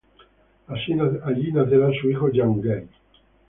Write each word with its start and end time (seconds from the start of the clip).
Allí 1.25 1.51
nacerá 1.51 1.91
su 2.01 2.09
hijo 2.09 2.29
Jean-Guy. 2.31 2.87